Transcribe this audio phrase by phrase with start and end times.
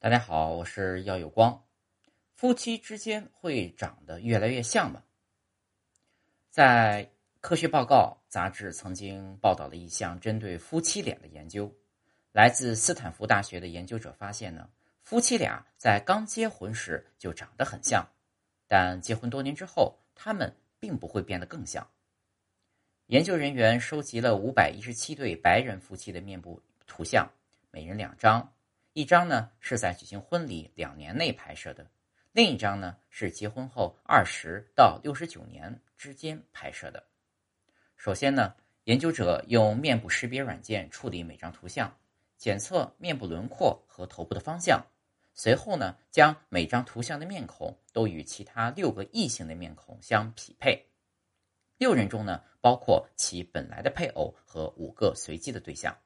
[0.00, 1.64] 大家好，我是耀有光。
[2.32, 5.02] 夫妻之间会长得越来越像吗？
[6.50, 7.04] 在
[7.40, 11.68] 《科学报告》杂志曾经报道了一项针对夫妻脸的研究。
[12.30, 14.70] 来自斯坦福大学的研究者发现呢，
[15.02, 18.08] 夫妻俩在刚结婚时就长得很像，
[18.68, 21.84] 但结婚多年之后，他们并不会变得更像。
[23.06, 27.28] 研究人员收集了五百一十七对白人夫妻的面部图像，
[27.72, 28.52] 每人两张。
[28.98, 31.88] 一张呢是在举行婚礼两年内拍摄的，
[32.32, 37.06] 另一张呢是结婚后二十到六十九年之间拍摄的。
[37.94, 41.96] 首先呢，研究者用面部识别软件处理每张图像，
[42.36, 44.84] 检测面部轮廓和头部的方向。
[45.32, 50.84] 随后呢，将每张图像的面孔都与其他六个异性的面孔相匹配。
[51.76, 55.96] 六人中呢，包括其本来的配偶和五个随机的对象。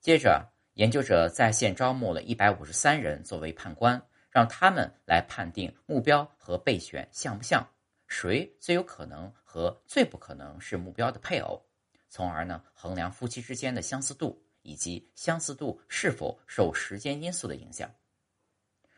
[0.00, 0.51] 接着。
[0.74, 4.00] 研究者在线招募了一百五十三人作为判官，
[4.30, 7.62] 让他们来判定目标和备选像不像，
[8.06, 11.62] 谁最有可能和最不可能是目标的配偶，
[12.08, 17.90] 从而呢衡量夫妻之间的相似度以及相似度是否受时间因素的影响。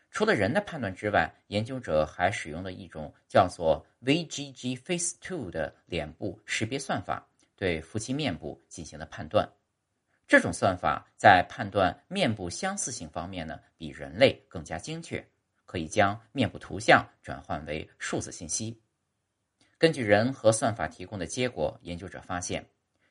[0.09, 9.45] 除了人的判断之外，研究者还使用了一种叫做 VGG Face Two 的脸部识别算法，对夫妻面部进行了判断。
[10.27, 15.23] 这种算法在判断面部相似性方面呢，比人类更加精确，
[15.65, 18.81] 可以将面部图像转换为数字信息。
[19.77, 22.65] 根据人和算法提供的结果，研究者发现，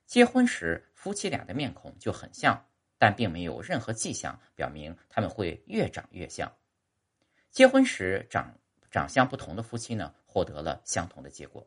[0.07, 2.61] 结婚时夫妻俩的面孔就很像，
[2.99, 6.53] 但并没有任何迹象表明他们会越长越像。
[7.51, 8.53] 结婚时长
[8.91, 11.65] 长相不同的夫妻呢，获得了相同的结果。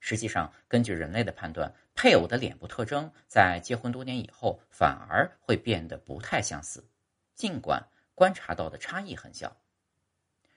[0.00, 6.82] 实际上，根据人类的判断，配偶的脸部特征在结婚多年以后反而会变得不太相似，
[7.34, 9.54] 尽管观察到的差异很小。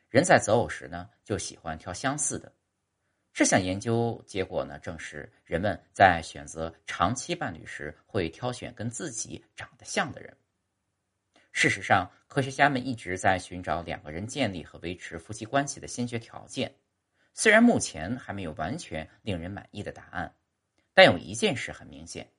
[0.09, 2.51] 人在择偶时呢，就喜欢挑相似的。
[3.33, 10.37] 这项研究结果呢，证实人们在选择长期伴侣时会挑选跟自己长得像的人。
[11.51, 16.73] 事实上，科学家们一直在寻找两个人建立和维持夫妻关系的先决条件。
[17.33, 20.35] 虽然目前还没有完全令人满意的答案，
[20.93, 22.31] 但有一件事很明显：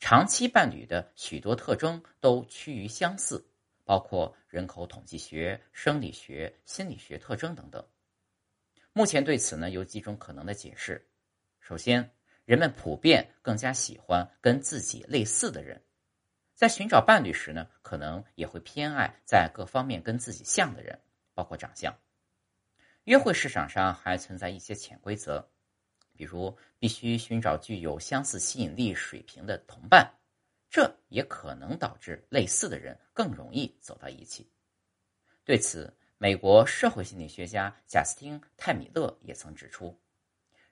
[0.00, 3.48] 长期伴侣的许多特征都趋于相似，
[3.84, 7.86] 包括人口统计学、生理学、心理学特征等等。
[8.92, 11.08] 目前对此呢有几种可能的解释。
[11.60, 12.10] 首先，
[12.44, 15.80] 人们普遍更加喜欢跟自己类似的人，
[16.54, 21.00] 在寻找伴侣时呢，可能也会偏爱在各方面跟自己像的人，
[21.34, 21.96] 包括长相。
[23.04, 25.46] 约会市场上还存在一些潜规则，
[26.12, 30.10] 比如必须寻找具有相似吸引力水平的同伴，
[30.70, 34.50] 这也可能导致类似的人更容易走到一起。
[35.44, 40.00] 对此，美国社会心理学家贾斯汀·泰米勒也曾指出，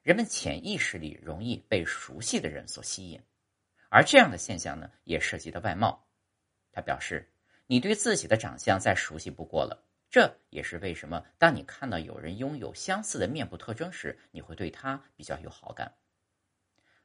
[0.02, 3.20] 人们潜意识里容易被熟悉的人所吸引，
[3.90, 6.08] 而这样的现象呢，也涉及到外貌。
[6.72, 7.30] 他表示，
[7.66, 9.84] 你对自己的长相再熟悉不过了。
[10.12, 15.90] 这也是为什么，当你看到有人拥有相似的面部特征时，你会对他比较有好感。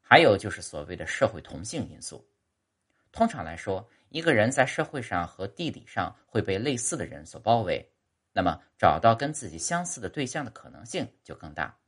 [0.02, 2.30] 还有就是所谓的社会同性因素。
[3.14, 7.90] 通常来说，一个人在社会上和地理上会被类似的人所包围，
[8.34, 11.80] 那么找到跟自己相似的对象的可能性就更大。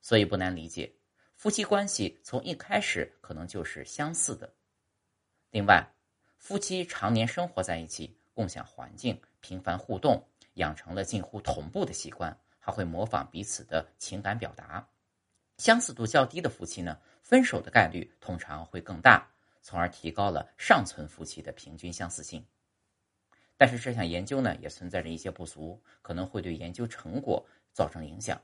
[0.00, 0.92] 所以不难理解，
[1.36, 4.52] 夫妻关系从一开始可能就是相似的。
[5.52, 5.88] 另外，
[6.38, 10.26] 夫妻常年生活在一起，共享环境，频繁互动。
[10.54, 14.88] 养成了近乎同步的习惯，还会模仿彼此的情感表达。
[15.58, 19.28] 相似度较低的夫妻呢，分手的概率通常会更大，
[19.60, 22.44] 从而提高了尚存夫妻的平均相似性。
[23.56, 28.40] 但是这项研究呢，也存在着一些不足，可能会对研究成果造成影响。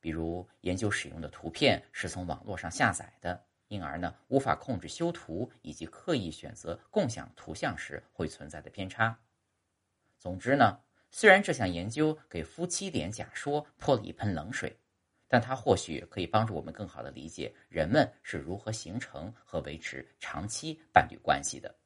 [0.00, 9.18] 比如，研究使用的图片是从网络上下载的，因而呢，无法控制修图以及刻意选择共享图像时会存在的偏差。
[10.18, 10.78] 总之呢。
[11.10, 14.78] 虽然这项研究给夫妻脸假说泼了一盆冷水，
[15.28, 21.79] 但它或许可以帮助我们更好的理解人们是如何形成和维持长期伴侣关系的。